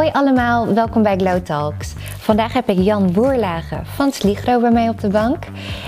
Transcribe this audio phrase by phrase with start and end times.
[0.00, 1.92] Hoi allemaal, welkom bij Glow Talks.
[2.30, 5.44] Vandaag heb ik Jan Boerlagen van Sligro bij mij op de bank.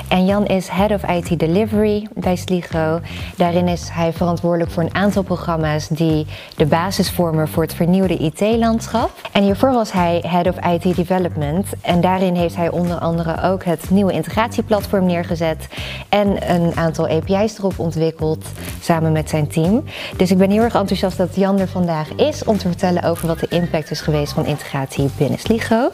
[0.08, 3.00] En Jan is Head of IT Delivery bij Sligro.
[3.36, 6.26] Daarin is hij verantwoordelijk voor een aantal programma's die
[6.56, 9.10] de basis vormen voor het vernieuwde IT-landschap.
[9.32, 11.66] En hiervoor was hij Head of IT Development.
[11.80, 15.68] En daarin heeft hij onder andere ook het nieuwe integratieplatform neergezet
[16.08, 18.46] en een aantal API's erop ontwikkeld
[18.80, 19.84] samen met zijn team.
[20.16, 23.26] Dus ik ben heel erg enthousiast dat Jan er vandaag is om te vertellen over
[23.26, 25.90] wat de impact is geweest van integratie binnen Sligo.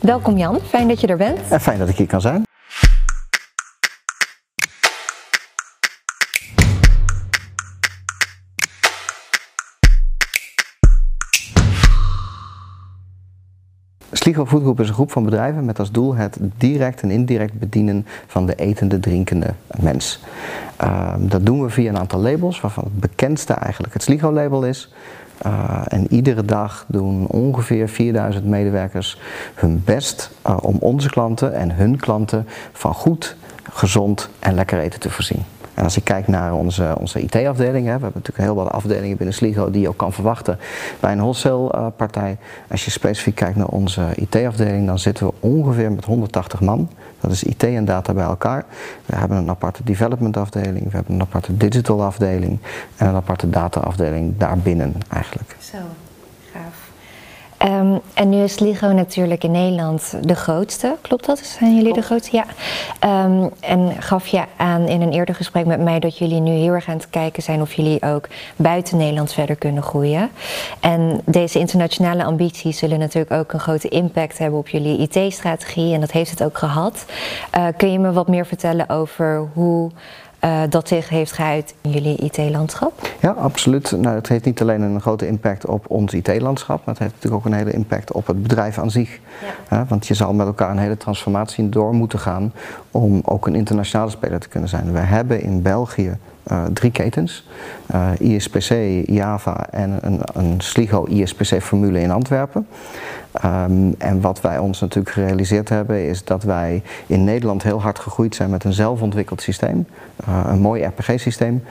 [0.00, 1.38] Welkom Jan, fijn dat je er bent.
[1.50, 2.42] En fijn dat ik hier kan zijn.
[14.12, 18.06] Sligo Foodgroep is een groep van bedrijven met als doel het direct en indirect bedienen
[18.26, 20.20] van de etende, drinkende mens.
[20.82, 24.92] Uh, dat doen we via een aantal labels, waarvan het bekendste eigenlijk het Sligo-label is.
[25.46, 29.18] Uh, en iedere dag doen ongeveer 4000 medewerkers
[29.54, 35.00] hun best uh, om onze klanten en hun klanten van goed, gezond en lekker eten
[35.00, 35.44] te voorzien.
[35.82, 39.70] Als ik kijk naar onze, onze IT-afdeling, we hebben natuurlijk heel wat afdelingen binnen Sligo
[39.70, 40.58] die je ook kan verwachten
[41.00, 42.36] bij een wholesale partij.
[42.70, 46.88] Als je specifiek kijkt naar onze IT-afdeling, dan zitten we ongeveer met 180 man.
[47.20, 48.64] Dat is IT en data bij elkaar.
[49.06, 52.58] We hebben een aparte development afdeling, we hebben een aparte digital afdeling
[52.96, 55.56] en een aparte data afdeling daarbinnen eigenlijk.
[55.58, 55.78] Zo.
[57.64, 61.38] Um, en nu is Ligo natuurlijk in Nederland de grootste, klopt dat?
[61.38, 62.36] Zijn jullie de grootste?
[62.36, 62.44] Ja.
[63.24, 66.72] Um, en gaf je aan in een eerder gesprek met mij dat jullie nu heel
[66.72, 70.30] erg aan het kijken zijn of jullie ook buiten Nederland verder kunnen groeien.
[70.80, 76.00] En deze internationale ambities zullen natuurlijk ook een grote impact hebben op jullie IT-strategie en
[76.00, 77.04] dat heeft het ook gehad.
[77.58, 79.90] Uh, kun je me wat meer vertellen over hoe
[80.44, 82.92] uh, dat zich heeft geuit in jullie IT-landschap?
[83.20, 83.90] Ja, absoluut.
[83.90, 87.46] Nou, het heeft niet alleen een grote impact op ons IT-landschap, maar het heeft natuurlijk
[87.46, 89.18] ook een hele impact op het bedrijf aan zich.
[89.68, 89.78] Ja.
[89.78, 92.52] Uh, want je zal met elkaar een hele transformatie door moeten gaan
[92.90, 94.92] om ook een internationale speler te kunnen zijn.
[94.92, 97.48] We hebben in België uh, drie ketens.
[97.94, 98.72] Uh, ISPC,
[99.06, 102.66] Java en een, een Sligo ISPC-formule in Antwerpen.
[103.44, 107.98] Um, en wat wij ons natuurlijk gerealiseerd hebben is dat wij in Nederland heel hard
[107.98, 109.86] gegroeid zijn met een zelfontwikkeld systeem.
[110.28, 111.64] Uh, een mooi RPG-systeem.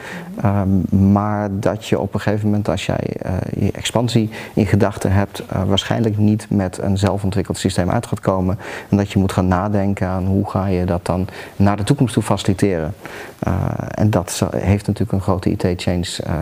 [0.45, 3.15] Um, maar dat je op een gegeven moment als jij
[3.59, 8.59] je expansie in gedachten hebt, waarschijnlijk niet met een zelfontwikkeld systeem uit gaat komen.
[8.89, 12.13] En dat je moet gaan nadenken aan hoe ga je dat dan naar de toekomst
[12.13, 12.93] toe faciliteren.
[13.89, 16.41] en dat heeft natuurlijk een grote IT-change uh,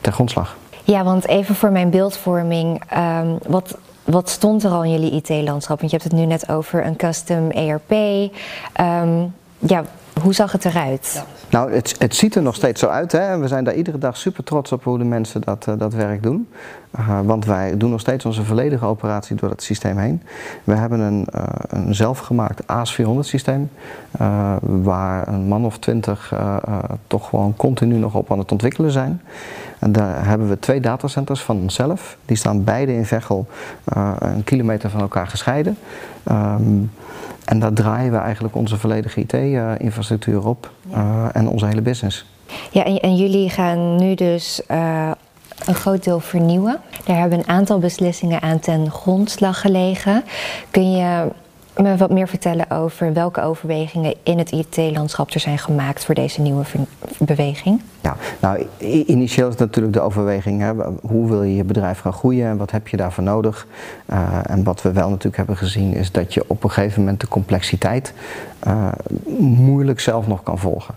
[0.00, 0.56] ter grondslag.
[0.84, 5.78] Ja, want even voor mijn beeldvorming, um, wat, wat stond er al in jullie IT-landschap?
[5.78, 7.90] Want je hebt het nu net over een custom ERP.
[8.80, 9.84] Um, ja,
[10.22, 11.10] hoe zag het eruit?
[11.14, 11.24] Ja.
[11.50, 13.12] Nou, het, het, ziet er nog steeds zo uit.
[13.12, 13.38] Hè?
[13.38, 16.22] We zijn daar iedere dag super trots op hoe de mensen dat, uh, dat werk
[16.22, 16.48] doen.
[16.98, 20.22] Uh, want wij doen nog steeds onze volledige operatie door het systeem heen.
[20.64, 23.70] We hebben een, uh, een zelfgemaakt AS400 systeem.
[24.60, 26.32] waar een man of twintig
[27.06, 29.22] toch gewoon continu nog op aan het ontwikkelen zijn.
[29.78, 32.16] En daar hebben we twee datacenters van onszelf.
[32.24, 33.46] Die staan beide in Veghel
[34.18, 35.78] een kilometer van elkaar gescheiden.
[36.30, 36.90] Um,
[37.46, 40.96] en daar draaien we eigenlijk onze volledige IT-infrastructuur op ja.
[40.96, 42.24] uh, en onze hele business.
[42.70, 45.10] Ja, en, en jullie gaan nu dus uh,
[45.64, 46.80] een groot deel vernieuwen.
[47.04, 50.24] Daar hebben een aantal beslissingen aan ten grondslag gelegen.
[50.70, 51.26] Kun je
[51.76, 56.40] me wat meer vertellen over welke overwegingen in het IT-landschap er zijn gemaakt voor deze
[56.40, 56.64] nieuwe
[57.18, 57.82] beweging?
[58.06, 58.66] Ja, nou
[59.06, 60.72] initieel is natuurlijk de overweging, hè,
[61.02, 63.66] hoe wil je je bedrijf gaan groeien en wat heb je daarvoor nodig?
[64.10, 67.20] Uh, en wat we wel natuurlijk hebben gezien is dat je op een gegeven moment
[67.20, 68.12] de complexiteit
[68.66, 68.88] uh,
[69.38, 70.94] moeilijk zelf nog kan volgen.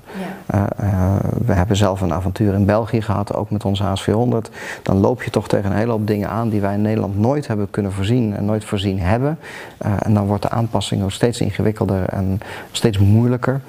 [0.52, 0.70] Ja.
[0.84, 1.16] Uh,
[1.46, 4.52] we hebben zelf een avontuur in België gehad, ook met onze AS400.
[4.84, 7.48] Dan loop je toch tegen een hele hoop dingen aan die wij in Nederland nooit
[7.48, 9.40] hebben kunnen voorzien en nooit voorzien hebben.
[9.78, 12.40] en dan wordt de aanpassing ook steeds ingewikkelder en
[12.72, 13.62] steeds moeilijker.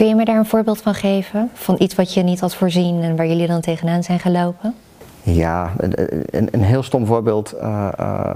[0.00, 1.50] Kun je me daar een voorbeeld van geven?
[1.54, 4.74] Van iets wat je niet had voorzien en waar jullie dan tegenaan zijn gelopen?
[5.22, 8.34] Ja, een, een heel stom voorbeeld uh, uh,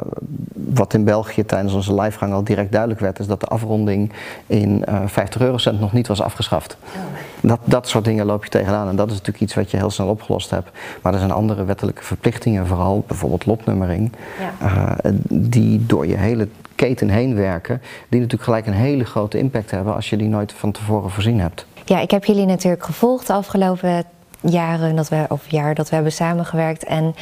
[0.52, 4.12] wat in België tijdens onze livegang al direct duidelijk werd, is dat de afronding
[4.46, 6.76] in uh, 50 eurocent nog niet was afgeschaft.
[6.84, 7.00] Oh.
[7.40, 9.90] Dat, dat soort dingen loop je tegenaan en dat is natuurlijk iets wat je heel
[9.90, 10.70] snel opgelost hebt.
[11.02, 14.96] Maar er zijn andere wettelijke verplichtingen, vooral bijvoorbeeld lotnummering, ja.
[15.28, 19.94] die door je hele keten heen werken, die natuurlijk gelijk een hele grote impact hebben
[19.94, 21.66] als je die nooit van tevoren voorzien hebt.
[21.84, 24.04] Ja, ik heb jullie natuurlijk gevolgd de afgelopen
[24.44, 26.84] jaren dat we, of jaar dat we hebben samengewerkt.
[26.84, 27.14] En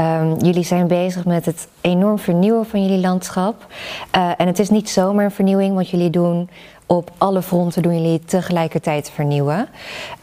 [0.00, 3.66] um, jullie zijn bezig met het enorm vernieuwen van jullie landschap.
[4.16, 6.50] Uh, en het is niet zomaar een vernieuwing, want jullie doen
[6.86, 9.68] op alle fronten doen jullie tegelijkertijd vernieuwen.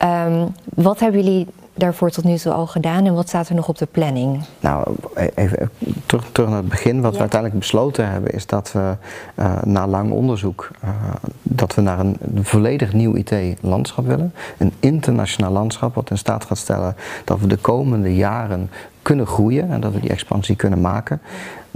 [0.04, 1.48] Um, wat hebben jullie
[1.78, 4.44] daarvoor tot nu toe al gedaan en wat staat er nog op de planning?
[4.60, 5.70] Nou, e- even
[6.06, 7.02] terug, terug naar het begin.
[7.02, 8.96] Wat we uiteindelijk besloten hebben is dat we
[9.36, 10.90] uh, na lang onderzoek uh,
[11.42, 14.34] dat we naar een, een volledig nieuw IT-landschap willen.
[14.58, 18.70] Een internationaal landschap wat in staat gaat stellen dat we de komende jaren
[19.02, 21.22] kunnen groeien en dat we die expansie kunnen maken.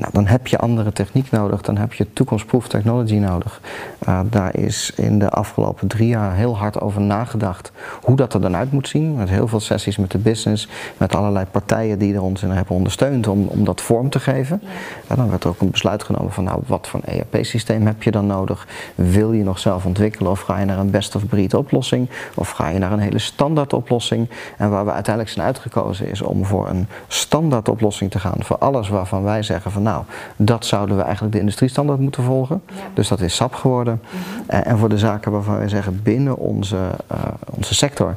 [0.01, 3.62] Nou, dan heb je andere techniek nodig, dan heb je toekomstproof technology nodig.
[4.07, 7.71] Uh, daar is in de afgelopen drie jaar heel hard over nagedacht
[8.01, 9.15] hoe dat er dan uit moet zien.
[9.15, 10.68] Met heel veel sessies met de business,
[10.98, 14.62] met allerlei partijen die er ons in hebben ondersteund om, om dat vorm te geven.
[15.07, 18.03] En dan werd er ook een besluit genomen van nou, wat voor een ERP-systeem heb
[18.03, 18.68] je dan nodig?
[18.95, 22.09] Wil je nog zelf ontwikkelen of ga je naar een best-of-breed oplossing?
[22.36, 24.30] Of ga je naar een hele standaard oplossing?
[24.57, 28.57] En waar we uiteindelijk zijn uitgekozen is om voor een standaard oplossing te gaan voor
[28.57, 29.90] alles waarvan wij zeggen van nou,
[30.35, 32.61] dat zouden we eigenlijk de industriestandaard moeten volgen.
[32.67, 32.73] Ja.
[32.93, 34.01] Dus dat is SAP geworden.
[34.01, 34.59] Mm -hmm.
[34.59, 36.77] en voor de zaken waarvan wij zeggen binnen onze,
[37.11, 37.17] uh,
[37.49, 38.15] onze sector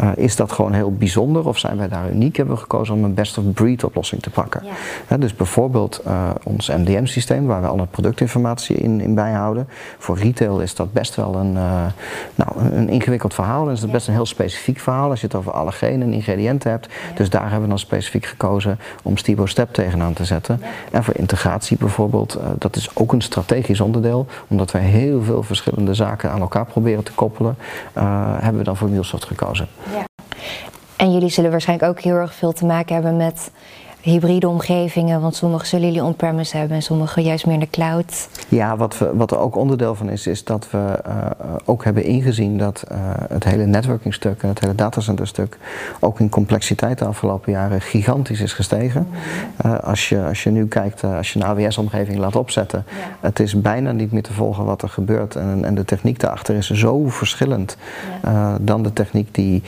[0.00, 3.04] uh, is dat gewoon heel bijzonder of zijn wij daar uniek, hebben we gekozen om
[3.04, 4.62] een best-of-breed oplossing te pakken.
[5.08, 5.16] Ja.
[5.16, 9.68] dus bijvoorbeeld uh, ons MDM-systeem, waar we alle productinformatie in, in bijhouden.
[9.98, 11.52] Voor retail is dat best wel een,
[12.34, 15.36] nou, een ingewikkeld verhaal en is dat best een heel specifiek verhaal als je het
[15.36, 16.88] over allergenen en ingrediënten hebt.
[17.14, 20.60] Dus daar hebben we dan specifiek gekozen om Stibo Step tegenaan te zetten.
[20.90, 24.26] En voor integratie bijvoorbeeld, uh, dat is ook een strategisch onderdeel.
[24.48, 27.56] Omdat wij heel veel verschillende zaken aan elkaar proberen te koppelen,
[27.98, 29.68] uh, hebben we dan voor MuleSoft gekozen.
[29.92, 30.04] Ja.
[30.96, 33.50] En jullie zullen waarschijnlijk ook heel erg veel te maken hebben met
[34.04, 38.28] hybride omgevingen, want sommige zullen jullie on-premise hebben en sommige juist meer in de cloud.
[38.48, 41.26] Ja, wat, we, wat er ook onderdeel van is, is dat we uh,
[41.64, 42.98] ook hebben ingezien dat uh,
[43.28, 45.58] het hele networkingstuk en het hele datacenterstuk
[46.00, 49.08] ook in complexiteit de afgelopen jaren gigantisch is gestegen.
[49.66, 52.94] Uh, als, je, als je nu kijkt, als je een AWS-omgeving laat opzetten, ja.
[53.20, 56.54] het is bijna niet meer te volgen wat er gebeurt en, en de techniek daarachter
[56.54, 57.76] is zo verschillend
[58.22, 58.58] ja.
[58.60, 59.62] dan de techniek die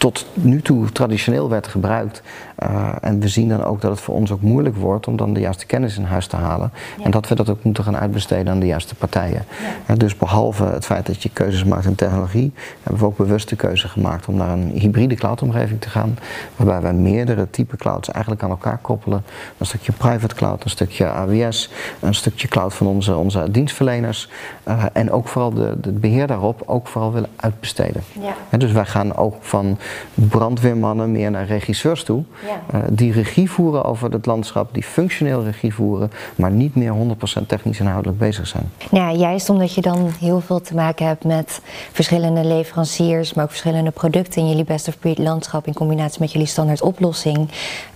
[0.00, 2.22] tot nu toe traditioneel werd gebruikt.
[2.62, 5.34] Uh, en we zien dan ook dat het voor ons ook moeilijk wordt om dan
[5.34, 6.72] de juiste kennis in huis te halen.
[6.98, 7.04] Ja.
[7.04, 9.44] En dat we dat ook moeten gaan uitbesteden aan de juiste partijen.
[9.86, 9.94] Ja.
[9.94, 12.52] dus behalve het feit dat je keuzes maakt in technologie,
[12.82, 16.18] hebben we ook bewust de keuze gemaakt om naar een hybride cloudomgeving te gaan.
[16.56, 19.24] Waarbij wij meerdere type clouds eigenlijk aan elkaar koppelen.
[19.58, 21.70] Een stukje private cloud, een stukje AWS,
[22.00, 24.28] een stukje cloud van onze, onze dienstverleners.
[24.68, 28.02] Uh, en ook vooral de, de beheer daarop ook vooral willen uitbesteden.
[28.50, 28.58] Ja.
[28.58, 29.78] dus wij gaan ook van
[30.14, 32.24] brandweermannen meer naar regisseurs toe.
[32.50, 32.78] Ja.
[32.78, 36.94] Uh, die regie voeren over het landschap, die functioneel regie voeren, maar niet meer
[37.42, 38.70] 100% technisch inhoudelijk bezig zijn.
[38.90, 41.60] Ja, juist omdat je dan heel veel te maken hebt met
[41.92, 46.32] verschillende leveranciers, maar ook verschillende producten in jullie best of breed landschap in combinatie met
[46.32, 47.48] jullie standaard oplossing,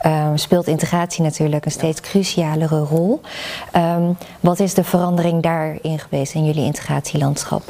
[0.06, 3.21] um, speelt integratie natuurlijk een steeds crucialere rol.
[3.77, 7.62] Um, wat is de verandering daarin geweest in jullie integratielandschap?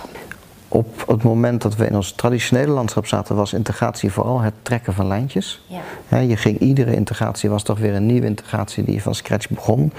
[0.75, 4.95] Op het moment dat we in ons traditionele landschap zaten, was integratie vooral het trekken
[4.95, 5.63] van lijntjes.
[6.09, 6.19] Ja.
[6.19, 9.93] je ging, iedere integratie was toch weer een nieuwe integratie die van scratch begon.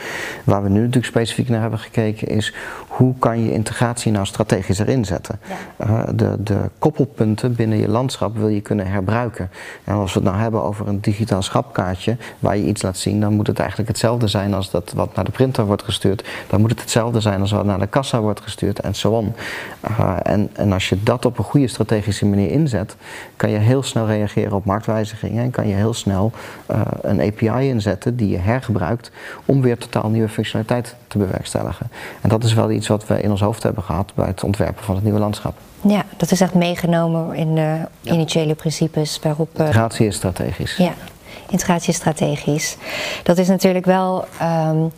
[0.43, 2.53] Waar we nu natuurlijk specifiek naar hebben gekeken is
[2.87, 5.39] hoe kan je integratie nou strategisch erin zetten.
[5.77, 5.85] Ja.
[5.87, 9.49] Uh, de, de koppelpunten binnen je landschap wil je kunnen herbruiken.
[9.83, 13.19] En als we het nou hebben over een digitaal schapkaartje waar je iets laat zien,
[13.19, 16.25] dan moet het eigenlijk hetzelfde zijn als dat wat naar de printer wordt gestuurd.
[16.47, 19.33] Dan moet het hetzelfde zijn als wat naar de kassa wordt gestuurd en zo on.
[19.89, 22.95] Uh, en, en als je dat op een goede strategische manier inzet,
[23.35, 26.31] kan je heel snel reageren op marktwijzigingen en kan je heel snel
[26.71, 29.11] uh, een API inzetten die je hergebruikt
[29.45, 31.89] om weer totaal nieuwe functionaliteit te bewerkstelligen.
[32.21, 34.83] En dat is wel iets wat we in ons hoofd hebben gehad bij het ontwerpen
[34.83, 35.57] van het nieuwe landschap.
[35.81, 39.49] Ja, dat is echt meegenomen in de initiële principes waarop.
[39.53, 40.77] Uh, integratie is strategisch.
[40.77, 40.93] Ja,
[41.49, 42.77] integratie is strategisch.
[43.23, 44.25] Dat is natuurlijk wel.
[44.41, 44.91] Um,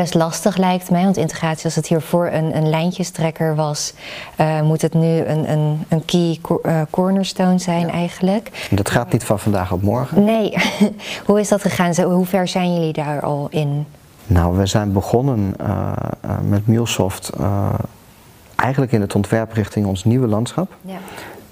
[0.00, 1.04] best lastig lijkt mij.
[1.04, 3.92] Want integratie, als het hiervoor een, een lijntjestrekker was,
[4.40, 7.92] uh, moet het nu een, een, een key uh, cornerstone zijn ja.
[7.92, 8.68] eigenlijk.
[8.70, 10.24] Dat gaat niet van vandaag op morgen.
[10.24, 10.54] Nee.
[11.26, 12.02] Hoe is dat gegaan?
[12.02, 13.86] Hoe ver zijn jullie daar al in?
[14.26, 15.92] Nou, we zijn begonnen uh,
[16.48, 17.30] met MuleSoft
[18.56, 20.72] eigenlijk in het ontwerp richting ons nieuwe landschap.
[20.82, 20.98] Ja.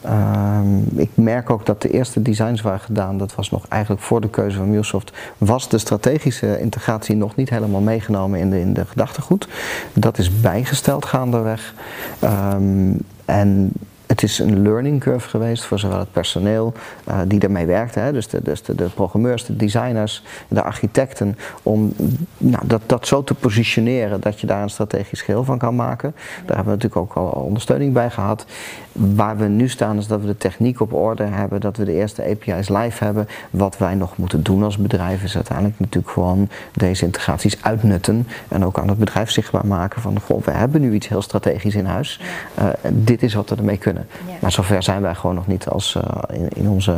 [0.07, 4.21] Um, ik merk ook dat de eerste designs waren gedaan, dat was nog eigenlijk voor
[4.21, 8.73] de keuze van MuleSoft, was de strategische integratie nog niet helemaal meegenomen in de, in
[8.73, 9.49] de gedachtegoed.
[9.93, 11.75] Dat is bijgesteld gaandeweg.
[12.23, 13.73] Um, en
[14.07, 16.73] het is een learning curve geweest voor zowel het personeel
[17.09, 21.39] uh, die daarmee werkte, hè, dus, de, dus de, de, programmeurs, de designers, de architecten,
[21.63, 21.93] om
[22.39, 26.15] nou, dat, dat zo te positioneren dat je daar een strategisch geheel van kan maken.
[26.47, 28.47] Daar hebben we natuurlijk ook al ondersteuning bij gehad.
[28.93, 31.93] Waar we nu staan is dat we de techniek op orde hebben, dat we de
[31.93, 33.29] eerste API's live hebben.
[33.51, 38.65] Wat wij nog moeten doen als bedrijf is uiteindelijk natuurlijk gewoon deze integraties uitnutten en
[38.65, 41.87] ook aan het bedrijf zichtbaar maken van goh, we hebben nu iets heel strategisch in
[41.87, 42.21] huis.
[42.59, 44.39] Uh, dit is wat we ermee kunnen kunnen.
[44.41, 46.97] Maar zover zijn wij gewoon nog niet als in, in, onze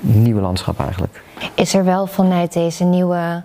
[0.00, 1.22] nieuwe landschap eigenlijk.
[1.54, 3.42] Is er wel vanuit deze nieuwe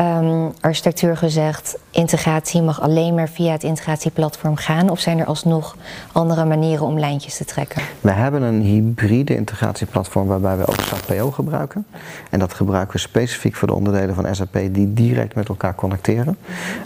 [0.00, 4.90] um, architectuur gezegd, integratie mag alleen maar via het integratieplatform gaan?
[4.90, 5.76] Of zijn er alsnog
[6.12, 7.82] andere manieren om lijntjes te trekken?
[8.00, 11.86] We hebben een hybride integratieplatform waarbij we ook SAP PO gebruiken.
[12.30, 16.38] En dat gebruiken we specifiek voor de onderdelen van SAP die direct met elkaar connecteren.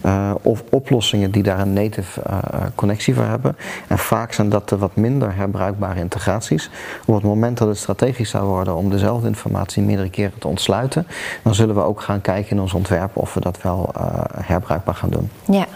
[0.05, 2.39] Uh, of oplossingen die daar een native uh,
[2.75, 3.57] connectie voor hebben.
[3.89, 6.71] En vaak zijn dat de wat minder herbruikbare integraties.
[7.07, 11.07] Op het moment dat het strategisch zou worden om dezelfde informatie meerdere keren te ontsluiten,
[11.43, 14.05] dan zullen we ook gaan kijken in ons ontwerp of we dat wel uh,
[14.35, 15.31] herbruikbaar gaan doen.
[15.47, 15.67] Ja.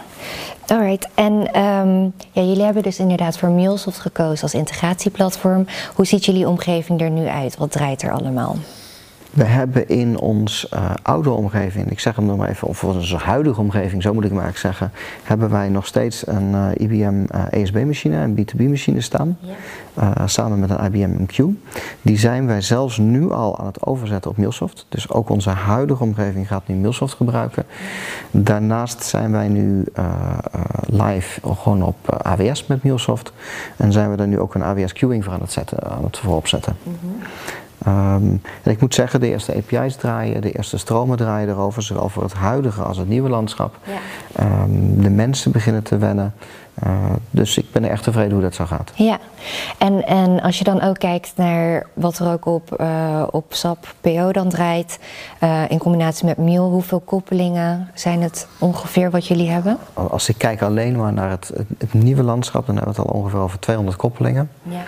[0.66, 5.66] Alright, en um, ja, jullie hebben dus inderdaad voor MuleSoft gekozen als integratieplatform.
[5.94, 7.56] Hoe ziet jullie omgeving er nu uit?
[7.56, 8.56] Wat draait er allemaal?
[9.36, 13.16] We hebben in ons uh, oude omgeving, ik zeg hem nog maar even, of onze
[13.16, 17.24] huidige omgeving, zo moet ik maar eigenlijk zeggen, hebben wij nog steeds een uh, IBM
[17.50, 19.38] ESB-machine, een B2B-machine staan,
[19.94, 20.26] ja.
[20.26, 21.44] samen met een IBM MQ.
[22.02, 24.86] Die zijn wij zelfs nu al aan het overzetten op MuleSoft.
[24.88, 27.64] Dus ook onze huidige omgeving gaat nu MuleSoft gebruiken.
[28.30, 29.84] Daarnaast zijn wij nu
[30.86, 33.32] live gewoon op AWS met MuleSoft.
[33.76, 36.18] En zijn we daar nu ook een AWS queuing voor aan het, zetten, aan het
[36.18, 36.76] voorop zetten.
[36.82, 37.16] Mm -hmm.
[37.88, 42.08] Um, en ik moet zeggen, de eerste API's draaien, de eerste stromen draaien erover, zowel
[42.08, 43.76] voor het huidige als het nieuwe landschap.
[43.84, 44.62] Ja.
[44.62, 46.34] Um, de mensen beginnen te wennen.
[46.84, 46.92] Uh,
[47.30, 48.92] dus ik ben er echt tevreden hoe dat zo gaat.
[48.94, 49.18] Ja,
[49.78, 53.94] en, en als je dan ook kijkt naar wat er ook op, uh, op SAP
[54.00, 54.98] PO dan draait,
[55.42, 59.78] uh, in combinatie met Mule, hoeveel koppelingen zijn het ongeveer wat jullie hebben?
[59.92, 63.10] Als ik kijk alleen maar naar het, het, het nieuwe landschap, dan hebben we het
[63.10, 64.50] al ongeveer over 200 koppelingen.
[64.62, 64.82] Ja.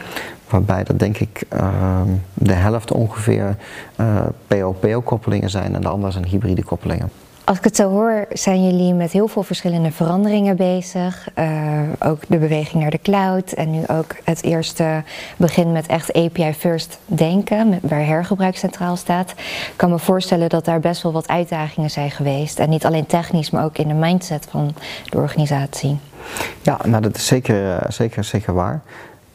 [0.50, 2.00] Waarbij dat denk ik uh,
[2.35, 3.57] de helft ongeveer
[4.00, 7.11] uh, PO-PO-koppelingen zijn en de andere zijn hybride koppelingen.
[7.49, 11.28] Als ik het zo hoor, zijn jullie met heel veel verschillende veranderingen bezig.
[11.38, 15.02] Uh, ook de beweging naar de cloud en nu ook het eerste
[15.37, 19.31] begin met echt API first denken, waar hergebruik centraal staat.
[19.31, 22.59] Ik kan me voorstellen dat daar best wel wat uitdagingen zijn geweest.
[22.59, 24.75] En niet alleen technisch, maar ook in de mindset van
[25.05, 25.99] de organisatie.
[26.62, 28.83] Ja, nou dat is zeker, zeker, zeker waar.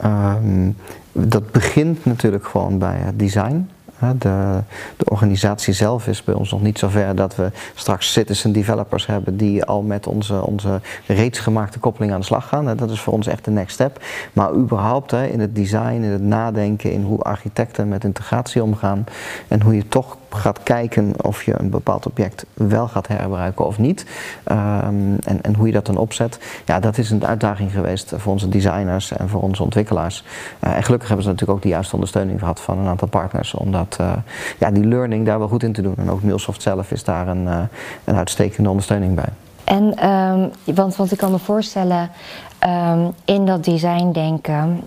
[0.04, 0.76] Um,
[1.12, 3.68] dat begint natuurlijk gewoon bij het design.
[4.18, 4.60] De,
[4.96, 9.36] de, organisatie zelf is bij ons nog niet zover dat we straks citizen developers hebben
[9.36, 12.76] die al met onze, onze reeds gemaakte koppeling aan de slag gaan.
[12.76, 14.04] Dat is voor ons echt de next step.
[14.32, 19.04] Maar überhaupt in het design, in het nadenken, in hoe architecten met integratie omgaan
[19.48, 23.78] en hoe je toch gaat kijken of je een bepaald object wel gaat herbruiken of
[23.78, 24.06] niet.
[24.46, 26.38] Um, en, en, hoe je dat dan opzet.
[26.64, 30.24] Ja, dat is een uitdaging geweest voor onze designers en voor onze ontwikkelaars.
[30.64, 33.54] Uh, en gelukkig hebben ze natuurlijk ook de juiste ondersteuning gehad van een aantal partners.
[33.54, 34.12] Om dat, uh,
[34.58, 35.94] ja, die learning daar wel goed in te doen.
[35.96, 37.58] En ook MuleSoft zelf is daar een, uh,
[38.04, 39.28] een uitstekende ondersteuning bij.
[39.64, 42.10] En, um, want, want ik kan me voorstellen,
[42.66, 44.82] um, in dat design denken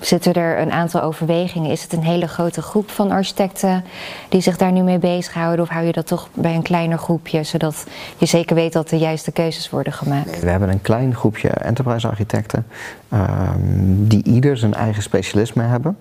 [0.00, 1.70] Zitten er een aantal overwegingen?
[1.70, 3.84] Is het een hele grote groep van architecten
[4.28, 5.64] die zich daar nu mee bezighouden?
[5.64, 7.86] Of hou je dat toch bij een kleiner groepje, zodat
[8.16, 10.40] je zeker weet dat de juiste keuzes worden gemaakt?
[10.40, 12.66] We hebben een klein groepje enterprise architecten
[13.12, 15.98] um, die ieder zijn eigen specialisme hebben.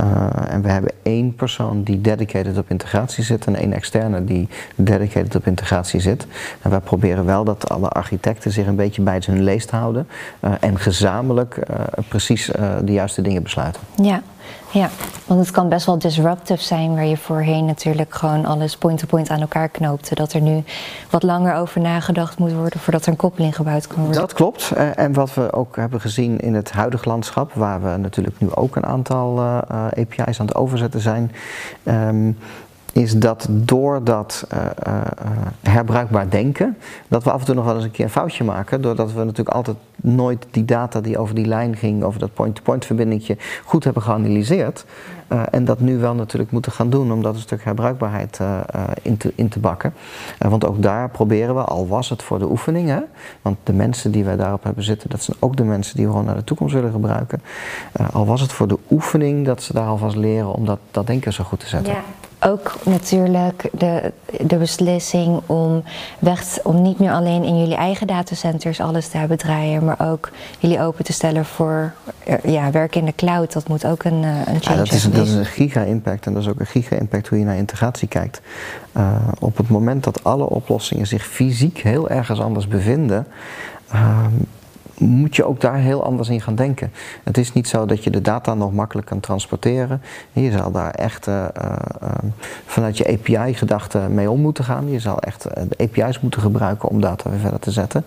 [0.00, 4.48] Uh, en we hebben één persoon die dedicated op integratie zit en één externe die
[4.74, 6.26] dedicated op integratie zit.
[6.62, 10.08] En wij proberen wel dat alle architecten zich een beetje bij hun leest houden
[10.40, 11.76] uh, en gezamenlijk uh,
[12.08, 12.50] precies
[12.84, 13.82] de juiste dingen besluiten.
[13.94, 14.22] Ja.
[14.70, 14.90] Ja,
[15.26, 19.40] want het kan best wel disruptive zijn waar je voorheen natuurlijk gewoon alles point-to-point aan
[19.40, 20.14] elkaar knoopte.
[20.14, 20.62] Dat er nu
[21.10, 24.20] wat langer over nagedacht moet worden voordat er een koppeling gebouwd kan worden.
[24.20, 24.72] Dat klopt.
[24.72, 28.76] En wat we ook hebben gezien in het huidige landschap, waar we natuurlijk nu ook
[28.76, 31.32] een aantal uh, API's aan het overzetten zijn.
[32.94, 35.00] Is dat door dat uh, uh,
[35.60, 36.76] herbruikbaar denken,
[37.08, 39.24] dat we af en toe nog wel eens een keer een foutje maken, doordat we
[39.24, 43.84] natuurlijk altijd nooit die data die over die lijn ging, over dat point-to-point verbindingje, goed
[43.84, 44.84] hebben geanalyseerd.
[45.28, 48.40] Uh, en dat nu wel natuurlijk moeten gaan doen om dat een stuk herbruikbaarheid
[49.02, 49.94] in, te, in te bakken.
[50.38, 53.00] want ook daar proberen we, al was het voor de oefening, hè,
[53.42, 56.10] want de mensen die wij daarop hebben zitten, dat zijn ook de mensen die we
[56.10, 57.42] gewoon naar de toekomst willen gebruiken.
[58.12, 61.32] al was het voor de oefening dat ze daar alvast leren om dat, dat denken
[61.32, 61.92] zo goed te zetten.
[61.92, 62.00] Ja
[62.46, 64.12] ook natuurlijk de,
[64.46, 65.82] de beslissing om,
[66.18, 70.30] weg, om niet meer alleen in jullie eigen datacenters alles te hebben draaien, maar ook
[70.58, 71.92] jullie open te stellen voor
[72.24, 73.52] eh, ja, werk in de cloud.
[73.52, 76.32] Dat moet ook een, eh, een change ja, dat, is, dat is een giga-impact en
[76.32, 78.40] dat is ook een giga-impact hoe je naar integratie kijkt.
[78.96, 83.26] Uh, op het moment dat alle oplossingen zich fysiek heel ergens anders bevinden,
[83.94, 84.26] uh,
[85.06, 86.92] moet je ook daar heel anders in gaan denken.
[87.22, 90.02] Het is niet zo dat je de data nog makkelijk kan transporteren.
[90.32, 91.44] Je zal daar echt uh,
[92.66, 94.90] vanuit je API-gedachte mee om moeten gaan.
[94.90, 98.04] Je zal echt de API's moeten gebruiken om data weer verder te zetten.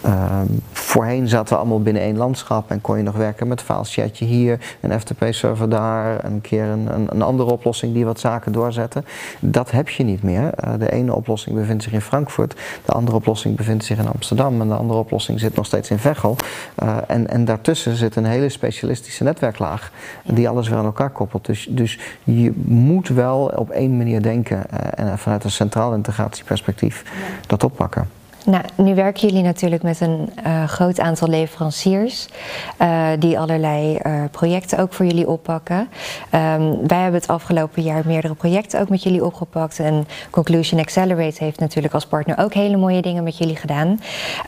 [0.00, 4.24] Ehm, voorheen zaten we allemaal binnen één landschap en kon je nog werken met fileschatje
[4.24, 9.02] hier, een FTP-server daar, een keer een, een, een, andere oplossing die wat zaken doorzette.
[9.40, 10.50] Dat heb je niet meer.
[10.78, 12.54] de ene oplossing bevindt zich in Frankfurt,
[12.84, 15.98] de andere oplossing bevindt zich in Amsterdam en de andere oplossing zit nog steeds in
[15.98, 16.27] Veghel.
[16.82, 19.92] Uh, en, en daartussen zit een hele specialistische netwerklaag
[20.24, 21.46] die alles weer aan elkaar koppelt.
[21.46, 27.04] Dus, dus je moet wel op één manier denken uh, en vanuit een centraal integratieperspectief
[27.46, 28.08] dat oppakken.
[28.44, 32.28] Nou, nu werken jullie natuurlijk met een uh, groot aantal leveranciers
[32.80, 35.78] uh, die allerlei uh, projecten ook voor jullie oppakken.
[35.78, 39.78] Um, wij hebben het afgelopen jaar meerdere projecten ook met jullie opgepakt.
[39.78, 44.00] En Conclusion Accelerate heeft natuurlijk als partner ook hele mooie dingen met jullie gedaan.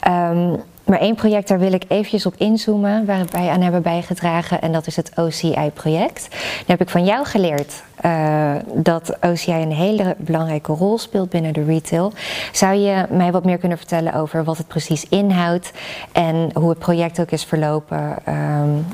[0.09, 0.57] Um,
[0.91, 4.61] maar één project, daar wil ik eventjes op inzoomen, waar wij aan hebben bijgedragen.
[4.61, 6.29] En dat is het OCI-project.
[6.31, 11.53] Nu heb ik van jou geleerd uh, dat OCI een hele belangrijke rol speelt binnen
[11.53, 12.13] de retail.
[12.53, 15.73] Zou je mij wat meer kunnen vertellen over wat het precies inhoudt
[16.13, 18.17] en hoe het project ook is verlopen?
[18.29, 18.87] Um,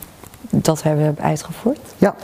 [0.50, 1.80] dat we hebben uitgevoerd?
[1.98, 2.14] Ja,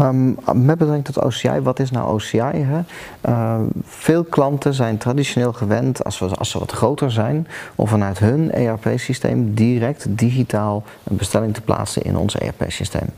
[0.00, 2.38] um, met betrekking tot OCI, wat is nou OCI?
[2.38, 2.80] Hè?
[3.28, 8.18] Uh, veel klanten zijn traditioneel gewend, als, we, als ze wat groter zijn, om vanuit
[8.18, 13.08] hun ERP-systeem direct digitaal een bestelling te plaatsen in ons ERP-systeem.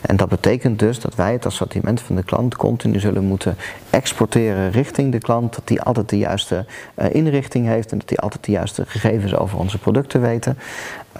[0.00, 3.56] En dat betekent dus dat wij het assortiment van de klant continu zullen moeten
[3.90, 6.64] exporteren richting de klant, dat die altijd de juiste
[6.94, 10.58] uh, inrichting heeft en dat die altijd de juiste gegevens over onze producten weten.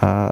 [0.05, 0.29] Uh,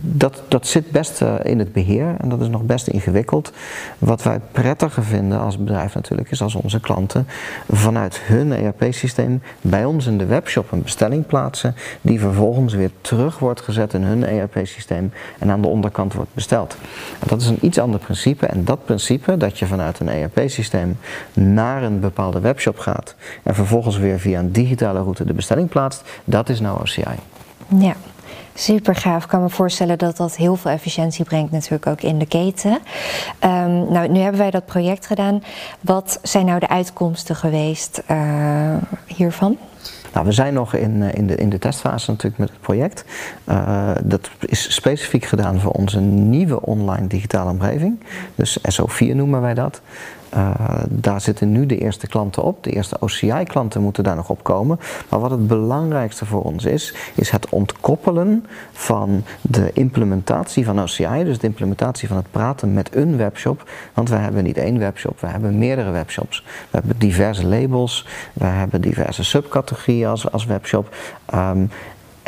[0.00, 3.52] dat, dat zit best uh, in het beheer en dat is nog best ingewikkeld.
[3.98, 7.26] Wat wij prettiger vinden als bedrijf natuurlijk is als onze klanten
[7.70, 13.38] vanuit hun ERP-systeem bij ons in de webshop een bestelling plaatsen die vervolgens weer terug
[13.38, 16.76] wordt gezet in hun ERP-systeem en aan de onderkant wordt besteld.
[17.26, 20.96] Dat is een iets ander principe en dat principe dat je vanuit een ERP-systeem
[21.32, 26.02] naar een bepaalde webshop gaat en vervolgens weer via een digitale route de bestelling plaatst,
[26.24, 27.02] dat is nou OCI.
[27.78, 27.94] Ja.
[28.58, 29.22] Super gaaf.
[29.22, 32.70] Ik kan me voorstellen dat dat heel veel efficiëntie brengt, natuurlijk ook in de keten.
[33.44, 35.42] Um, nou, nu hebben wij dat project gedaan.
[35.80, 38.74] Wat zijn nou de uitkomsten geweest uh,
[39.06, 39.58] hiervan?
[40.12, 43.04] Nou, we zijn nog in, in, de, in de testfase natuurlijk met het project.
[43.48, 48.00] Uh, dat is specifiek gedaan voor onze nieuwe online digitale omgeving.
[48.34, 49.80] Dus SO4 noemen wij dat.
[50.34, 50.54] Uh,
[50.88, 52.64] daar zitten nu de eerste klanten op.
[52.64, 54.80] De eerste OCI-klanten moeten daar nog op komen.
[55.08, 61.24] Maar wat het belangrijkste voor ons is, is het ontkoppelen van de implementatie van OCI.
[61.24, 63.70] Dus de implementatie van het praten met een webshop.
[63.94, 66.44] Want we hebben niet één webshop, we hebben meerdere webshops.
[66.70, 70.94] We hebben diverse labels, we hebben diverse subcategorieën als, als webshop.
[71.34, 71.70] Um,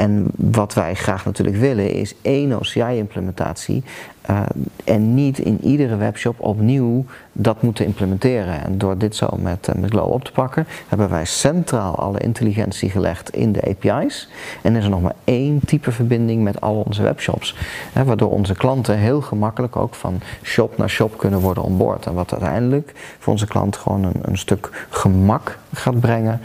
[0.01, 3.85] en wat wij graag natuurlijk willen is één OCI-implementatie
[4.31, 4.41] uh,
[4.85, 8.65] en niet in iedere webshop opnieuw dat moeten implementeren.
[8.65, 12.19] En door dit zo met, uh, met Glow op te pakken, hebben wij centraal alle
[12.19, 14.29] intelligentie gelegd in de API's.
[14.63, 17.57] En is er nog maar één type verbinding met al onze webshops.
[17.93, 22.07] Hè, waardoor onze klanten heel gemakkelijk ook van shop naar shop kunnen worden onboord.
[22.07, 26.41] En wat uiteindelijk voor onze klant gewoon een, een stuk gemak gaat brengen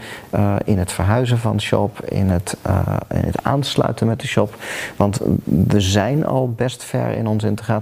[0.64, 2.56] in het verhuizen van shop, in het,
[3.08, 4.54] in het aansluiten met de shop.
[4.96, 7.75] Want we zijn al best ver in onze integratie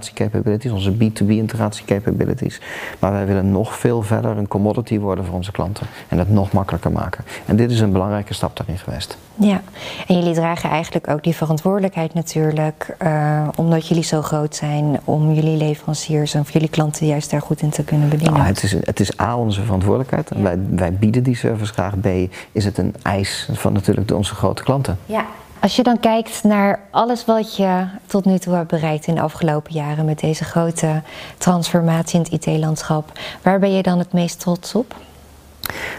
[0.71, 2.61] onze B2B integratie capabilities.
[2.99, 6.51] Maar wij willen nog veel verder een commodity worden voor onze klanten en het nog
[6.51, 7.23] makkelijker maken.
[7.45, 9.17] En dit is een belangrijke stap daarin geweest.
[9.35, 9.61] Ja,
[10.07, 15.33] en jullie dragen eigenlijk ook die verantwoordelijkheid natuurlijk, uh, omdat jullie zo groot zijn, om
[15.33, 18.33] jullie leveranciers en jullie klanten juist daar goed in te kunnen bedienen.
[18.33, 20.31] Nou, het, is, het is A, onze verantwoordelijkheid.
[20.31, 21.99] En wij, wij bieden die service graag.
[21.99, 22.07] B,
[22.51, 24.97] is het een eis van natuurlijk onze grote klanten.
[25.05, 25.25] Ja,
[25.65, 29.21] als je dan kijkt naar alles wat je tot nu toe hebt bereikt in de
[29.21, 31.01] afgelopen jaren met deze grote
[31.37, 34.95] transformatie in het IT-landschap, waar ben je dan het meest trots op?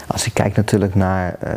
[0.07, 1.53] Als ik kijk natuurlijk naar uh,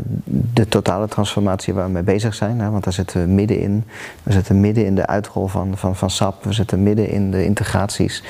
[0.53, 3.85] de totale transformatie waar we mee bezig zijn, want daar zitten we middenin.
[4.23, 7.45] We zitten midden in de uitrol van, van, van SAP, we zitten midden in de
[7.45, 8.23] integraties.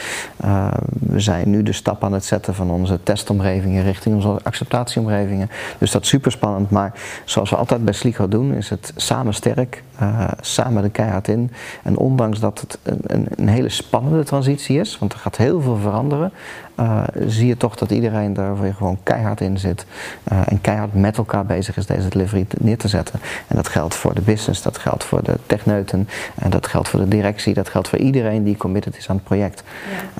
[0.44, 5.50] Uh, we zijn nu de stap aan het zetten van onze testomgevingen richting onze acceptatieomgevingen.
[5.78, 6.92] Dus dat is super spannend, maar
[7.24, 11.50] zoals we altijd bij Sligo doen, is het samen sterk, uh, samen de keihard in.
[11.82, 15.60] En ondanks dat het een, een, een, hele spannende transitie is, want er gaat heel
[15.60, 16.32] veel veranderen,
[16.80, 19.86] uh, zie je toch dat iedereen daar weer gewoon keihard in zit.
[20.32, 23.20] Uh, en keihard met elkaar bezig is deze delivery neer te zetten.
[23.46, 27.00] En dat geldt voor de business, dat geldt voor de techneuten, en dat geldt voor
[27.00, 29.62] de directie, dat geldt voor iedereen die committed is aan het project.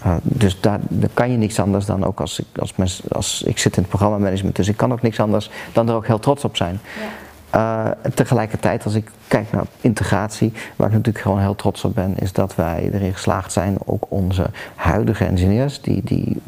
[0.03, 0.19] Ja.
[0.23, 3.59] Dus daar, daar, kan je niks anders dan ook als ik, als, mens, als ik
[3.59, 6.45] zit in het programmamanagement, dus ik kan ook niks anders dan er ook heel trots
[6.45, 6.81] op zijn.
[7.01, 7.07] Ja.
[7.55, 12.19] Uh, tegelijkertijd, als ik kijk naar integratie, waar ik natuurlijk gewoon heel trots op ben,
[12.19, 16.41] is dat wij erin geslaagd zijn, ook onze huidige engineers, die, die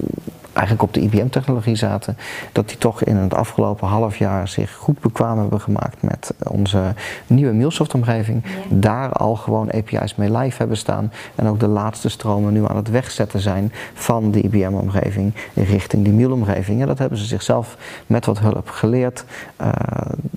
[0.63, 2.17] eigenlijk op de IBM-technologie zaten,
[2.53, 6.95] dat die toch in het afgelopen half jaar zich goed bekwaam hebben gemaakt met onze
[7.27, 8.43] nieuwe MuleSoft-omgeving.
[8.69, 12.77] Daar al gewoon API's mee live hebben staan en ook de laatste stromen nu aan
[12.77, 16.81] het wegzetten zijn van de IBM-omgeving richting die Mule-omgeving.
[16.81, 19.25] En dat hebben ze zichzelf met wat hulp geleerd
[19.61, 19.69] uh,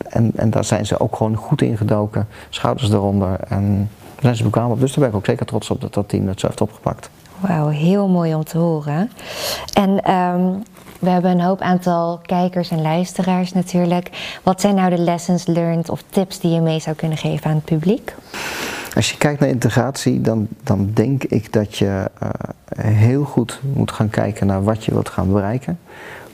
[0.09, 4.35] en, en daar zijn ze ook gewoon goed in gedoken, schouders eronder en daar zijn
[4.35, 4.79] ze bekwaam op.
[4.79, 7.09] Dus daar ben ik ook zeker trots op dat dat team het zo heeft opgepakt.
[7.39, 9.11] Wauw, heel mooi om te horen.
[9.73, 10.63] En um,
[10.99, 14.37] we hebben een hoop aantal kijkers en luisteraars natuurlijk.
[14.43, 17.55] Wat zijn nou de lessons learned of tips die je mee zou kunnen geven aan
[17.55, 18.15] het publiek?
[18.95, 22.29] Als je kijkt naar integratie, dan, dan denk ik dat je uh,
[22.85, 25.79] heel goed moet gaan kijken naar wat je wilt gaan bereiken.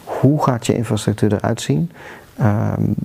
[0.04, 1.92] Hoe gaat je infrastructuur eruit zien?
[2.42, 2.96] Um,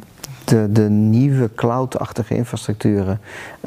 [0.44, 3.20] de, de nieuwe cloud-achtige infrastructuren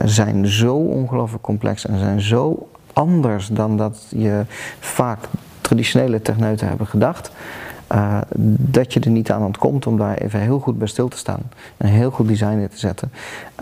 [0.04, 2.68] zijn zo ongelooflijk complex en zijn zo
[2.99, 4.43] anders dan dat je
[4.79, 5.19] vaak
[5.62, 7.31] traditionele techneuten hebben gedacht.
[7.91, 8.17] Uh,
[8.57, 11.41] dat je er niet aan ontkomt om daar even heel goed bij stil te staan.
[11.77, 13.12] Een heel goed design in te zetten.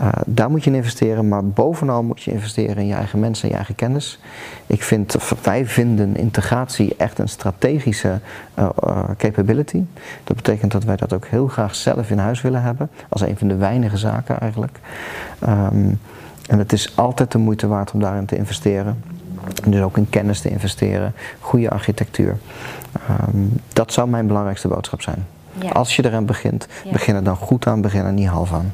[0.02, 3.44] Uh, daar moet je in investeren, maar bovenal moet je investeren in je eigen mensen
[3.44, 4.20] en je eigen kennis.
[4.68, 8.20] Ik vind, wij vinden integratie echt een strategische
[8.60, 8.70] uh,
[9.18, 9.84] capability.
[10.24, 12.90] Dat betekent dat wij dat ook heel graag zelf in huis willen hebben.
[13.10, 14.80] Als een van de weinige zaken eigenlijk.
[15.48, 16.00] Um,
[16.48, 18.98] en het is altijd de moeite waard om daarin te investeren.
[19.66, 22.38] Dus ook in kennis te investeren, goede architectuur.
[23.34, 25.28] Um, dat zou mijn belangrijkste boodschap zijn.
[25.62, 25.70] Ja.
[25.70, 26.92] Als je eraan begint, ja.
[26.92, 28.74] begin er dan goed aan, begin er niet half aan.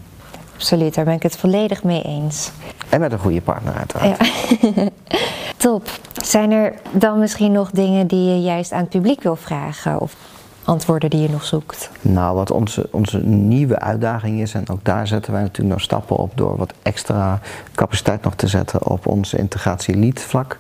[0.56, 2.52] Absoluut, daar ben ik het volledig mee eens.
[2.90, 4.28] En met een goede partner uiteraard.
[4.76, 4.90] Ja.
[5.58, 5.90] Top.
[6.14, 10.00] Zijn er dan misschien nog dingen die je juist aan het publiek wil vragen?
[10.00, 10.16] Of
[10.66, 11.90] antwoorden die je nog zoekt?
[12.02, 16.16] Nou, wat onze, onze nieuwe uitdaging is, en ook daar zetten wij natuurlijk nog stappen
[16.16, 17.40] op door wat extra
[17.76, 20.60] capaciteit nog te zetten op onze integratie lead vlak.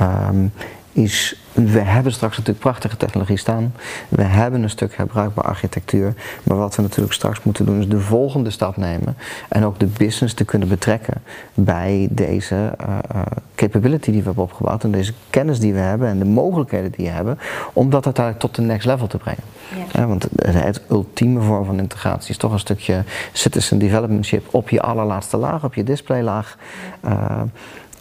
[0.00, 0.52] Um,
[0.92, 3.74] is, we hebben straks natuurlijk prachtige technologie staan.
[4.08, 6.14] We hebben een stuk herbruikbare architectuur.
[6.42, 9.16] Maar wat we natuurlijk straks moeten doen is de volgende stap nemen.
[9.48, 11.22] En ook de business te kunnen betrekken
[11.54, 13.22] bij deze uh, uh,
[13.54, 14.84] capability die we hebben opgebouwd.
[14.84, 17.38] En deze kennis die we hebben en de mogelijkheden die we hebben.
[17.72, 19.42] Om dat uiteindelijk tot de next level te brengen.
[19.76, 20.00] Ja.
[20.00, 24.80] Ja, want het ultieme vorm van integratie is toch een stukje citizen developmentship op je
[24.80, 26.56] allerlaatste laag, op je displaylaag.
[27.04, 27.40] Uh,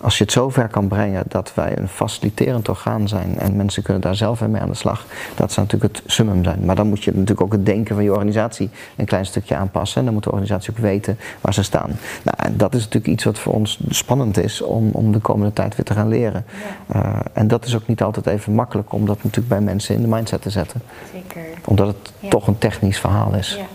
[0.02, 4.02] als je het zover kan brengen dat wij een faciliterend orgaan zijn en mensen kunnen
[4.02, 6.66] daar zelf mee aan de slag, dat zou natuurlijk het summum zijn.
[6.66, 10.00] Maar dan moet je natuurlijk ook het denken van je organisatie een klein stukje aanpassen
[10.00, 11.90] en dan moet de organisatie ook weten waar ze staan.
[12.24, 15.54] Nou, en dat is natuurlijk iets wat voor ons spannend is om, om de komende
[15.54, 16.46] tijd weer te gaan leren.
[16.88, 16.96] Ja.
[16.96, 20.02] Uh, en dat is ook niet altijd even makkelijk om dat natuurlijk bij mensen in
[20.02, 20.82] de mindset te zetten.
[21.14, 21.42] Zeker.
[21.66, 22.30] Omdat het ja.
[22.30, 23.56] toch een technisch verhaal is.
[23.60, 23.66] Ja.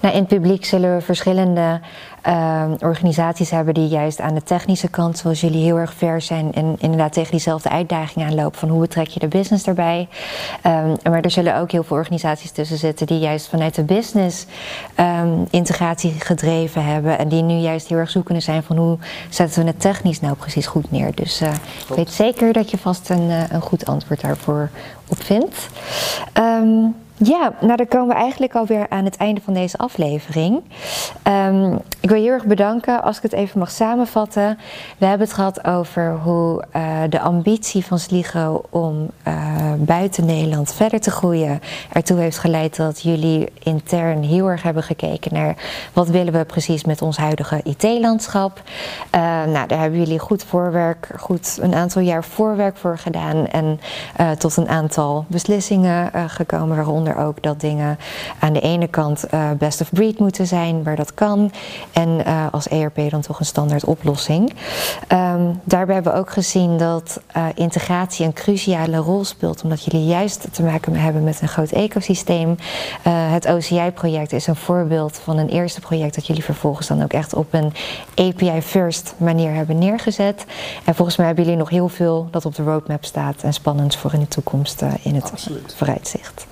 [0.00, 1.80] Nou, in het publiek zullen we verschillende
[2.26, 6.52] uh, organisaties hebben die juist aan de technische kant, zoals jullie, heel erg ver zijn
[6.52, 10.08] en inderdaad tegen diezelfde uitdagingen aanlopen van hoe betrek je de business daarbij.
[10.66, 14.46] Um, maar er zullen ook heel veel organisaties tussen zitten die juist vanuit de business
[15.00, 19.62] um, integratie gedreven hebben en die nu juist heel erg zoekende zijn van hoe zetten
[19.62, 21.14] we het technisch nou precies goed neer.
[21.14, 21.48] Dus uh,
[21.88, 24.70] ik weet zeker dat je vast een, uh, een goed antwoord daarvoor
[25.08, 25.68] op vindt.
[26.38, 30.62] Um, ja, nou dan komen we eigenlijk alweer aan het einde van deze aflevering.
[31.28, 33.02] Um, ik wil je heel erg bedanken.
[33.02, 34.58] Als ik het even mag samenvatten.
[34.98, 40.74] We hebben het gehad over hoe uh, de ambitie van Sligo om uh, buiten Nederland
[40.74, 41.60] verder te groeien
[41.92, 45.56] ertoe heeft geleid dat jullie intern heel erg hebben gekeken naar
[45.92, 48.62] wat willen we precies met ons huidige IT-landschap.
[49.14, 53.80] Uh, nou, daar hebben jullie goed voorwerk, goed een aantal jaar voorwerk voor gedaan en
[54.38, 57.98] tot een aantal beslissingen gekomen, waaronder ook dat dingen
[58.38, 61.52] aan de ene kant uh, best of breed moeten zijn, waar dat kan.
[61.92, 64.52] En uh, als ERP dan toch een standaard oplossing.
[65.08, 70.06] Um, daarbij hebben we ook gezien dat uh, integratie een cruciale rol speelt, omdat jullie
[70.06, 72.56] juist te maken hebben met een groot ecosysteem.
[73.08, 77.34] het OCI-project is een voorbeeld van een eerste project dat jullie vervolgens dan ook echt
[77.34, 77.72] op een
[78.14, 80.44] API-first manier hebben neergezet.
[80.84, 83.96] En volgens mij hebben jullie nog heel veel dat op de roadmap staat en spannend
[83.96, 85.74] voor in de toekomst in het Absoluut.
[85.76, 86.46] vooruitzicht.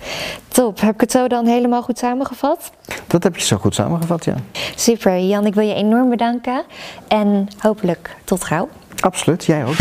[0.52, 2.70] Top, heb ik het zo dan helemaal goed samengevat?
[3.06, 4.34] Dat heb je zo goed samengevat, ja.
[4.76, 6.62] Super, Jan, ik wil je enorm bedanken
[7.08, 8.68] en hopelijk tot gauw.
[9.00, 9.76] Absoluut, jij ook.